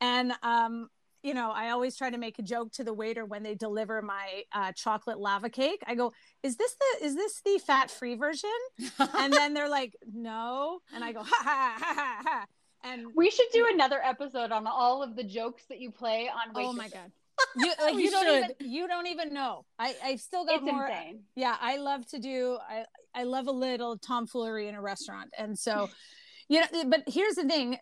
[0.00, 0.88] And um,
[1.24, 4.02] you know, I always try to make a joke to the waiter when they deliver
[4.02, 5.82] my uh, chocolate lava cake.
[5.86, 8.50] I go, "Is this the is this the fat free version?"
[8.98, 12.46] and then they're like, "No," and I go, "Ha ha ha ha ha."
[12.84, 16.52] And we should do another episode on all of the jokes that you play on.
[16.54, 17.10] Oh my god.
[17.56, 19.64] You, like, you don't even you don't even know.
[19.78, 20.86] I I've still got it's more.
[20.86, 21.20] Insane.
[21.34, 22.58] Yeah, I love to do.
[22.68, 25.88] I I love a little tomfoolery in a restaurant, and so
[26.48, 27.78] you know but here's the thing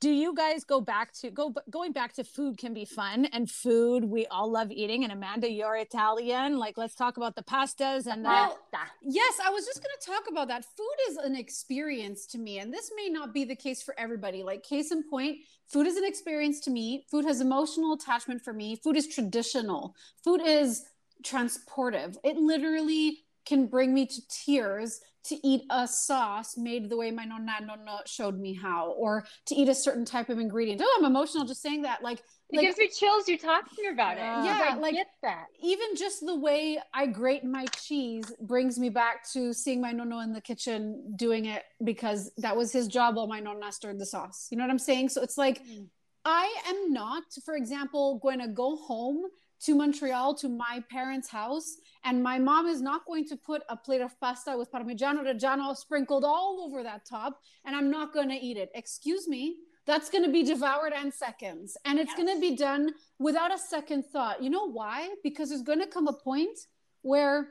[0.00, 3.50] do you guys go back to go going back to food can be fun and
[3.50, 8.06] food we all love eating and amanda you're italian like let's talk about the pastas
[8.06, 8.58] and well,
[9.02, 10.64] yes i was just going to talk about that.
[10.64, 14.42] Food is an experience to me and this may not be the case for everybody.
[14.42, 17.04] Like case in point food is an experience to me.
[17.10, 18.76] Food has emotional attachment for me.
[18.76, 19.94] Food is traditional.
[20.24, 20.84] Food is
[21.24, 22.16] transportive.
[22.24, 27.24] It literally can bring me to tears to eat a sauce made the way my
[27.24, 30.80] nonna nonna showed me how, or to eat a certain type of ingredient.
[30.82, 32.02] Oh, I'm emotional just saying that.
[32.02, 32.18] Like
[32.50, 34.20] it like, gives me chills you talking about it.
[34.20, 35.46] Yeah, like get that.
[35.62, 40.20] Even just the way I grate my cheese brings me back to seeing my nono
[40.20, 44.06] in the kitchen doing it because that was his job while my nonna stirred the
[44.06, 44.48] sauce.
[44.50, 45.10] You know what I'm saying?
[45.10, 45.86] So it's like mm.
[46.24, 49.24] I am not, for example, going to go home
[49.64, 53.76] to Montreal to my parents' house, and my mom is not going to put a
[53.76, 58.28] plate of pasta with Parmigiano Reggiano sprinkled all over that top, and I'm not going
[58.30, 58.70] to eat it.
[58.74, 59.56] Excuse me.
[59.86, 62.18] That's going to be devoured in seconds, and it's yes.
[62.18, 64.42] going to be done without a second thought.
[64.42, 65.08] You know why?
[65.24, 66.56] Because there's going to come a point
[67.02, 67.48] where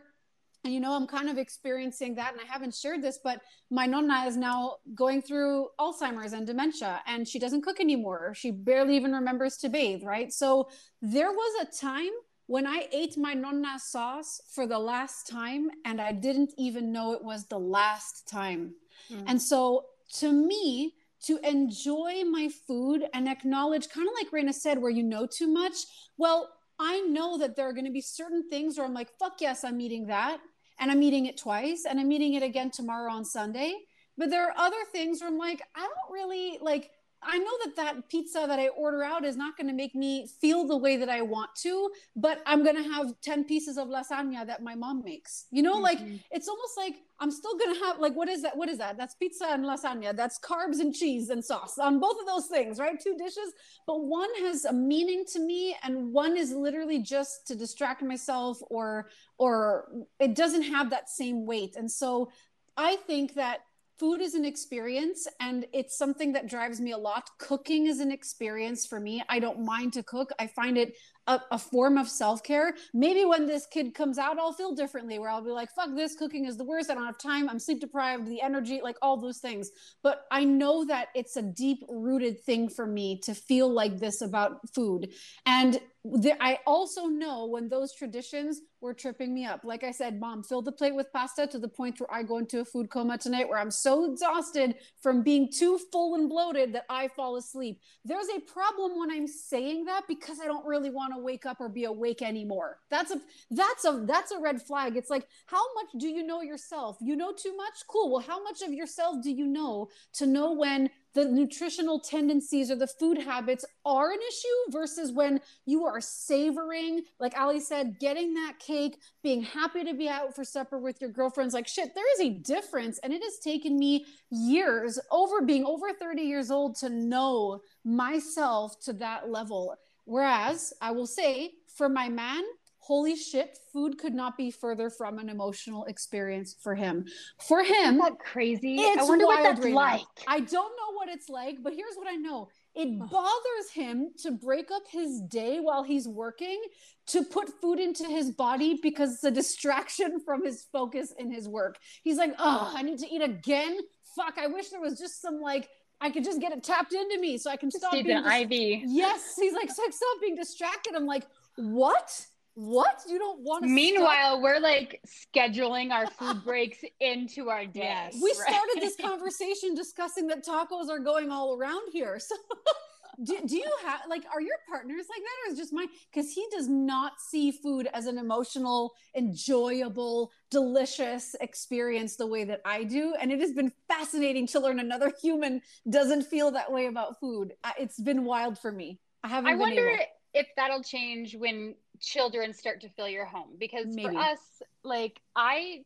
[0.64, 3.86] and you know i'm kind of experiencing that and i haven't shared this but my
[3.86, 8.34] nonna is now going through alzheimer's and dementia and she doesn't cook anymore.
[8.36, 10.32] She barely even remembers to bathe right?
[10.32, 10.70] So
[11.02, 12.12] there was a time
[12.48, 17.14] when i ate my nonna sauce for the last time and i didn't even know
[17.14, 18.74] it was the last time.
[19.12, 19.24] Mm.
[19.28, 24.80] and so to me to enjoy my food and acknowledge kind of like Raina said
[24.80, 25.86] where you know too much
[26.18, 29.42] well I know that there are going to be certain things where I'm like, fuck
[29.42, 30.40] yes, I'm eating that.
[30.80, 33.76] And I'm eating it twice and I'm eating it again tomorrow on Sunday.
[34.18, 36.90] But there are other things where I'm like, I don't really like,
[37.22, 40.28] I know that that pizza that I order out is not going to make me
[40.40, 43.88] feel the way that I want to, but I'm going to have 10 pieces of
[43.90, 45.46] lasagna that my mom makes.
[45.52, 45.84] You know, mm-hmm.
[45.84, 46.00] like
[46.32, 48.56] it's almost like I'm still going to have like what is that?
[48.56, 48.98] What is that?
[48.98, 50.16] That's pizza and lasagna.
[50.16, 53.00] That's carbs and cheese and sauce on both of those things, right?
[53.00, 53.54] Two dishes,
[53.86, 58.60] but one has a meaning to me and one is literally just to distract myself
[58.70, 61.76] or or it doesn't have that same weight.
[61.76, 62.32] And so
[62.78, 63.60] I think that
[64.00, 67.30] food is an experience and it's something that drives me a lot.
[67.38, 69.22] Cooking is an experience for me.
[69.28, 70.32] I don't mind to cook.
[70.40, 70.96] I find it
[71.28, 72.74] a, a form of self care.
[72.94, 76.16] Maybe when this kid comes out, I'll feel differently where I'll be like, fuck this,
[76.16, 76.90] cooking is the worst.
[76.90, 77.50] I don't have time.
[77.50, 79.70] I'm sleep deprived, the energy, like all those things.
[80.02, 84.22] But I know that it's a deep rooted thing for me to feel like this
[84.22, 85.12] about food.
[85.46, 89.66] And there, I also know when those traditions were tripping me up.
[89.66, 92.38] Like I said, mom, fill the plate with pasta to the point where I go
[92.38, 96.74] into a food coma tonight where I'm so exhausted from being too full and bloated
[96.74, 97.82] that I fall asleep.
[98.06, 101.58] There's a problem when I'm saying that because I don't really want to wake up
[101.60, 102.78] or be awake anymore.
[102.90, 103.20] That's a
[103.52, 104.96] that's a that's a red flag.
[104.96, 106.98] It's like how much do you know yourself?
[107.02, 107.86] You know too much?
[107.88, 108.12] Cool.
[108.12, 112.76] Well, how much of yourself do you know to know when the nutritional tendencies or
[112.76, 118.34] the food habits are an issue versus when you are savoring, like Ali said, getting
[118.36, 121.54] that cake, being happy to be out for supper with your girlfriends.
[121.54, 123.00] Like, shit, there is a difference.
[123.00, 128.80] And it has taken me years over being over 30 years old to know myself
[128.82, 129.76] to that level.
[130.06, 132.44] Whereas I will say, for my man,
[132.90, 137.06] holy shit, food could not be further from an emotional experience for him.
[137.48, 138.80] For him, Isn't that crazy.
[138.80, 140.02] I wonder what that's right like.
[140.28, 142.50] I don't know what it's like, but here's what I know.
[142.74, 146.60] It bothers him to break up his day while he's working
[147.08, 151.48] to put food into his body because it's a distraction from his focus in his
[151.48, 151.78] work.
[152.04, 153.78] He's like, oh, I need to eat again.
[154.16, 155.70] Fuck, I wish there was just some like
[156.02, 158.26] I could just get it tapped into me so I can Just stop being dis-
[158.26, 158.84] IV.
[158.88, 160.96] Yes, he's like, so stop being distracted.
[160.96, 162.26] I'm like, what?
[162.60, 163.04] What?
[163.08, 163.70] You don't want to?
[163.70, 167.84] Meanwhile, we're like scheduling our food breaks into our day.
[167.84, 168.20] Yes.
[168.22, 168.54] we right?
[168.54, 172.20] started this conversation discussing that tacos are going all around here.
[172.20, 172.36] So,
[173.24, 175.88] do, do you have like, are your partners like that, or is just mine?
[176.12, 182.60] Because he does not see food as an emotional, enjoyable, delicious experience the way that
[182.66, 186.88] I do, and it has been fascinating to learn another human doesn't feel that way
[186.88, 187.54] about food.
[187.80, 189.00] It's been wild for me.
[189.24, 189.48] I haven't.
[189.48, 190.04] I been wonder able.
[190.34, 194.16] If that'll change when children start to fill your home because Maybe.
[194.16, 194.40] for us,
[194.84, 195.84] like I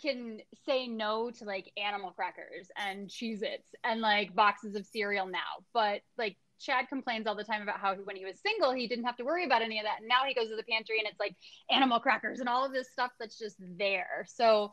[0.00, 5.26] can say no to like animal crackers and Cheez Its and like boxes of cereal
[5.26, 5.64] now.
[5.72, 9.04] But like Chad complains all the time about how when he was single, he didn't
[9.04, 10.00] have to worry about any of that.
[10.00, 11.34] And now he goes to the pantry and it's like
[11.70, 14.26] animal crackers and all of this stuff that's just there.
[14.28, 14.72] So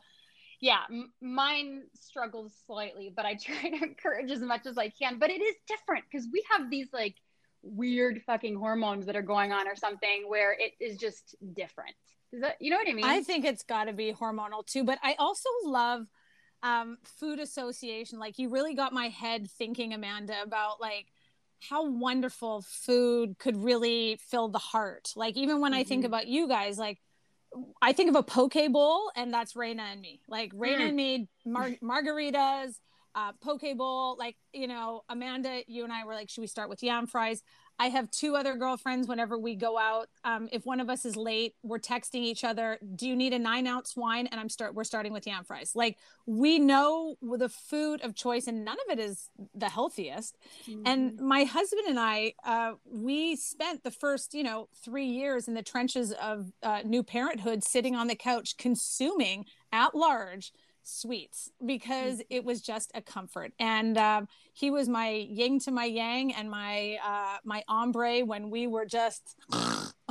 [0.60, 5.18] yeah, m- mine struggles slightly, but I try to encourage as much as I can.
[5.18, 7.16] But it is different because we have these like
[7.62, 11.94] weird fucking hormones that are going on or something where it is just different.
[12.32, 13.04] Is that you know what I mean?
[13.04, 16.06] I think it's got to be hormonal too, but I also love
[16.62, 18.18] um, food association.
[18.18, 21.06] Like you really got my head thinking, Amanda, about like
[21.60, 25.12] how wonderful food could really fill the heart.
[25.14, 26.06] Like even when I think Mhm.
[26.06, 27.00] about you guys, like
[27.82, 30.22] I think of a poke bowl, and that's Raina and me.
[30.26, 30.86] Like Raina Mm.
[30.88, 32.78] and me, mar- margaritas,
[33.14, 34.16] uh, poke bowl.
[34.18, 37.42] Like you know, Amanda, you and I were like, should we start with yam fries?
[37.78, 39.08] I have two other girlfriends.
[39.08, 42.78] Whenever we go out, um, if one of us is late, we're texting each other.
[42.94, 44.28] Do you need a nine ounce wine?
[44.28, 44.74] And I'm start.
[44.74, 45.72] We're starting with yam fries.
[45.74, 45.96] Like
[46.26, 50.36] we know the food of choice, and none of it is the healthiest.
[50.86, 55.54] And my husband and I, uh, we spent the first, you know, three years in
[55.54, 60.52] the trenches of uh, new parenthood, sitting on the couch consuming at large
[60.82, 63.52] sweets because it was just a comfort.
[63.58, 68.50] And um, he was my yin to my yang and my uh, my ombre when
[68.50, 69.36] we were just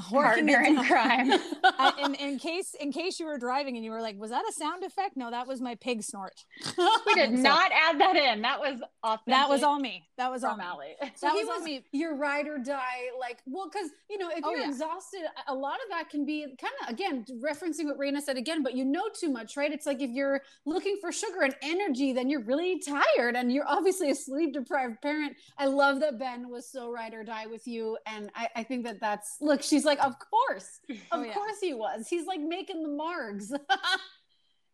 [0.09, 1.31] partner in crime.
[1.63, 4.43] Uh, in, in case in case you were driving and you were like, was that
[4.47, 5.15] a sound effect?
[5.15, 6.33] No, that was my pig snort.
[7.05, 8.41] we did So- not add that in.
[8.41, 9.27] That was authentic.
[9.27, 10.07] That was all me.
[10.17, 10.65] That was all from me.
[10.65, 10.95] Allie.
[11.15, 11.83] So That he was all was me.
[11.91, 14.69] your ride or die, like, well, because you know, if Oh, you're yeah.
[14.69, 18.37] exhausted, a- a lot of that can be kind of again referencing what Raina said
[18.37, 19.71] again, but you know too much, right?
[19.71, 23.67] It's like if you're looking for sugar and energy, then you're really tired and you're
[23.67, 25.35] obviously a sleep deprived parent.
[25.57, 27.97] I love that Ben was so ride or die with you.
[28.05, 31.33] And I, I think that that's look, she's like, of course, oh, of Oh, yeah.
[31.33, 32.07] course he was.
[32.07, 33.51] He's like making the margs.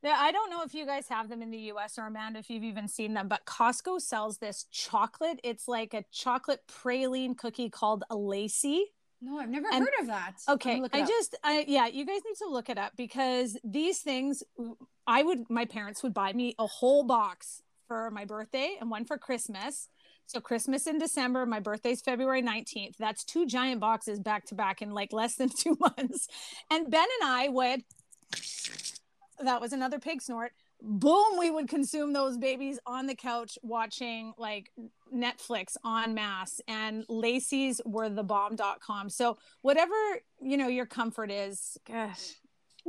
[0.04, 2.52] Yeah, I don't know if you guys have them in the US or Amanda, if
[2.52, 5.40] you've even seen them, but Costco sells this chocolate.
[5.44, 8.86] It's like a chocolate praline cookie called a Lacey.
[9.22, 10.36] no, I've never And- heard of that.
[10.48, 11.08] Okay, gonna look it I up.
[11.10, 14.44] just, I yeah, you guys need to look it up because these things,
[15.08, 19.04] I would, my parents would buy me a whole box for my birthday and one
[19.04, 19.90] for Christmas.
[20.28, 22.98] So Christmas in December, my birthday's February 19th.
[22.98, 26.28] That's two giant boxes back to back in like less than two months.
[26.70, 27.84] And Ben and I would,
[29.40, 30.52] that was another pig snort.
[30.82, 34.70] Boom, we would consume those babies on the couch watching like
[35.16, 39.10] Netflix on mass and Lacey's were the bomb.com.
[39.10, 39.96] So whatever,
[40.42, 42.34] you know, your comfort is, gosh.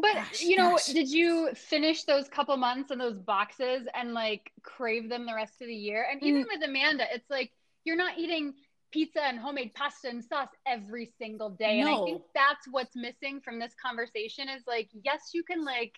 [0.00, 0.86] But Gosh, you know, gosh.
[0.86, 5.60] did you finish those couple months and those boxes and like crave them the rest
[5.60, 6.06] of the year?
[6.10, 6.46] And even Mm.
[6.54, 7.50] with Amanda, it's like
[7.84, 8.54] you're not eating
[8.92, 11.80] pizza and homemade pasta and sauce every single day.
[11.80, 15.92] And I think that's what's missing from this conversation is like, yes, you can like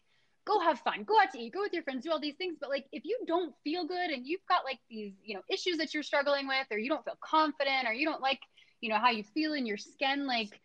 [0.47, 2.57] go have fun, go out to eat, go with your friends, do all these things.
[2.59, 5.77] But like if you don't feel good and you've got like these, you know, issues
[5.77, 8.41] that you're struggling with, or you don't feel confident, or you don't like,
[8.81, 10.59] you know, how you feel in your skin, like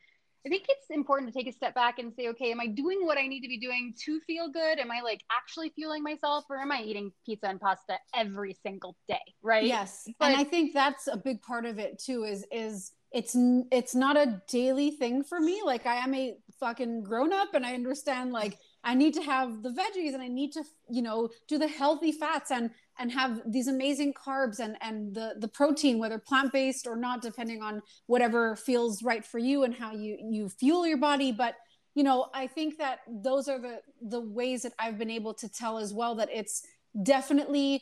[0.45, 3.05] I think it's important to take a step back and say, okay, am I doing
[3.05, 4.79] what I need to be doing to feel good?
[4.79, 8.95] Am I like actually fueling myself or am I eating pizza and pasta every single
[9.07, 9.21] day?
[9.41, 9.65] Right.
[9.65, 10.07] Yes.
[10.19, 13.35] But, and I think that's a big part of it too, is, is it's,
[13.71, 15.61] it's not a daily thing for me.
[15.65, 19.63] Like I am a fucking grown up and I understand like, I need to have
[19.63, 23.41] the veggies and I need to, you know, do the healthy fats and and have
[23.45, 28.55] these amazing carbs and and the the protein whether plant-based or not depending on whatever
[28.55, 31.31] feels right for you and how you you fuel your body.
[31.31, 31.55] But
[31.95, 35.47] you know i think that those are the the ways that i've been able to
[35.47, 36.67] tell as well that it's
[37.03, 37.81] definitely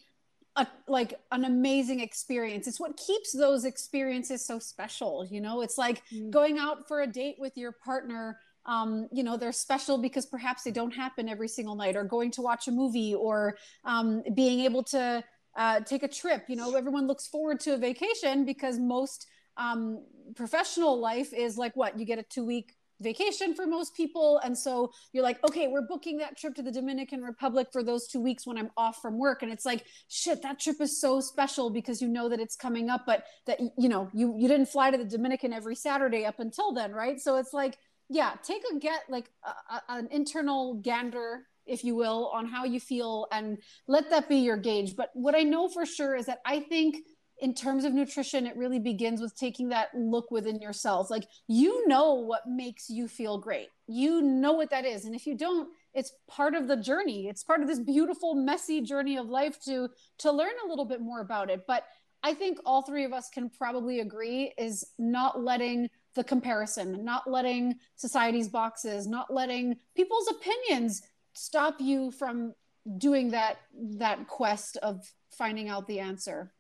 [0.56, 2.68] a, like an amazing experience.
[2.68, 5.62] It's what keeps those experiences so special you know?
[5.62, 6.30] It's like mm.
[6.30, 10.64] going out for a date with your partner um, you know they're special because perhaps
[10.64, 14.62] they don't happen every single night or going to watch a movie or um, being
[14.62, 15.24] able to
[15.56, 16.46] uh, take a trip.
[16.48, 20.04] You know everyone looks forward to a vacation because most um,
[20.36, 22.00] professional life is like what?
[22.00, 24.40] You get a two week vacation for most people.
[24.44, 28.08] And so you're like okay we're booking that trip to the dominican republic for those
[28.08, 29.44] two weeks when i'm off from work.
[29.44, 32.90] And it's like shit that trip is so special because you know that it's coming
[32.90, 36.40] up but that you know you you didn't fly to the dominican every saturday up
[36.40, 37.20] until then right?
[37.20, 37.78] So it's like
[38.14, 42.66] yeah take a get like a, a, an internal gander if you will on how
[42.66, 43.58] you feel and
[43.88, 44.96] let that be your gauge.
[44.96, 46.98] But what i know for sure is that i think
[47.40, 51.88] in terms of nutrition it really begins with taking that look within yourself like you
[51.88, 53.70] know what makes you feel great.
[53.88, 55.06] You know what that is.
[55.06, 57.28] And if you don't it's part of the journey.
[57.28, 59.90] It's part of this beautiful messy journey of life to
[60.20, 61.62] to learn a little bit more about it.
[61.68, 61.84] But
[62.26, 67.30] i think all three of us can probably agree is not letting the comparison, not
[67.30, 71.02] letting society's boxes, not letting people's opinions
[71.34, 72.54] stop you from
[72.98, 76.54] doing that that quest of finding out the answer.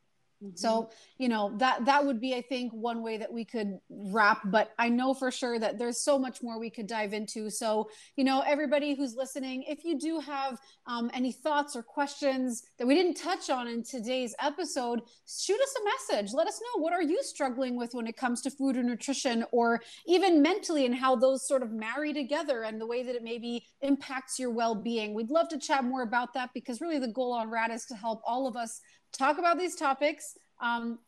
[0.43, 0.55] Mm-hmm.
[0.55, 4.41] So, you know, that that would be I think one way that we could wrap,
[4.45, 7.49] but I know for sure that there's so much more we could dive into.
[7.49, 12.63] So, you know, everybody who's listening, if you do have um, any thoughts or questions
[12.77, 16.33] that we didn't touch on in today's episode, shoot us a message.
[16.33, 19.45] Let us know what are you struggling with when it comes to food or nutrition
[19.51, 23.23] or even mentally and how those sort of marry together and the way that it
[23.23, 25.13] maybe impacts your well-being.
[25.13, 27.95] We'd love to chat more about that because really the goal on RAD is to
[27.95, 28.81] help all of us
[29.13, 30.99] talk about these topics um,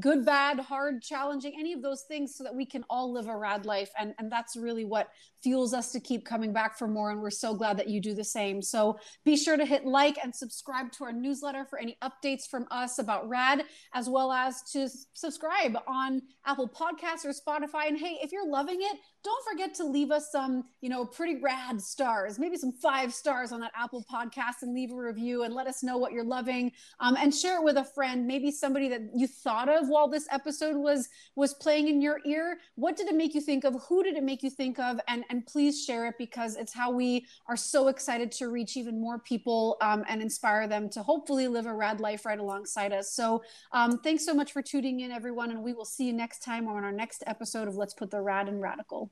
[0.00, 3.36] good, bad, hard, challenging, any of those things so that we can all live a
[3.36, 3.90] rad life.
[3.98, 5.10] And, and that's really what
[5.44, 7.10] fuels us to keep coming back for more.
[7.10, 8.62] And we're so glad that you do the same.
[8.62, 12.66] So be sure to hit like and subscribe to our newsletter for any updates from
[12.70, 17.88] us about rad, as well as to subscribe on Apple Podcasts or Spotify.
[17.88, 21.40] And hey, if you're loving it, don't forget to leave us some, you know, pretty
[21.40, 25.54] rad stars, maybe some five stars on that Apple podcast and leave a review and
[25.54, 26.72] let us know what you're loving.
[27.00, 30.26] Um, and share it with a friend, maybe somebody that you thought of while this
[30.30, 32.58] episode was was playing in your ear.
[32.76, 33.74] What did it make you think of?
[33.88, 35.00] Who did it make you think of?
[35.08, 39.00] And and please share it because it's how we are so excited to reach even
[39.00, 43.10] more people um, and inspire them to hopefully live a rad life right alongside us.
[43.12, 46.44] So um, thanks so much for tuning in, everyone, and we will see you next
[46.44, 49.10] time on our next episode of Let's Put the Rad in Radical.